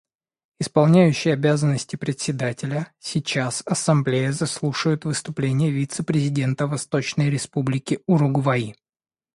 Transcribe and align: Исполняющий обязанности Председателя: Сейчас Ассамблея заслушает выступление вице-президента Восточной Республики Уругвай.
Исполняющий 0.59 1.29
обязанности 1.29 1.95
Председателя: 1.95 2.91
Сейчас 2.97 3.61
Ассамблея 3.67 4.31
заслушает 4.31 5.05
выступление 5.05 5.69
вице-президента 5.69 6.65
Восточной 6.65 7.29
Республики 7.29 7.99
Уругвай. 8.07 8.73